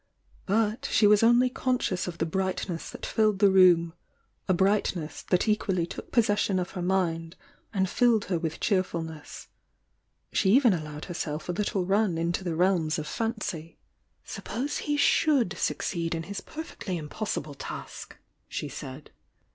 [0.47, 3.93] But she was only conscious of the brightness that filled the room—
[4.47, 7.35] a brightness that equally took possession of her mind
[7.71, 9.49] and filled her with cheerfulness.
[10.33, 13.59] She even allowed herself a little run into the realms of fancy.
[13.59, 18.69] THE YOUNG DIANA 21« "Suppose that he should succeed in his perfectly impossible task," she
[18.69, 19.11] said.